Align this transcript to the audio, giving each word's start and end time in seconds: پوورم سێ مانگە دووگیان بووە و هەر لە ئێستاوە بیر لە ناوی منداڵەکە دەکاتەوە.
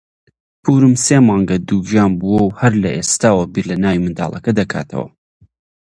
پوورم 0.63 0.95
سێ 1.05 1.17
مانگە 1.27 1.57
دووگیان 1.67 2.11
بووە 2.19 2.41
و 2.45 2.55
هەر 2.59 2.73
لە 2.83 2.89
ئێستاوە 2.95 3.43
بیر 3.53 3.65
لە 3.71 3.75
ناوی 3.83 4.03
منداڵەکە 4.05 4.51
دەکاتەوە. 4.59 5.07